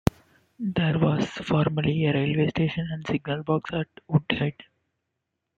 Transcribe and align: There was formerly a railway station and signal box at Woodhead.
There 0.57 0.97
was 0.97 1.29
formerly 1.29 2.05
a 2.07 2.13
railway 2.13 2.47
station 2.47 2.87
and 2.89 3.05
signal 3.05 3.43
box 3.43 3.69
at 3.71 3.85
Woodhead. 4.07 4.55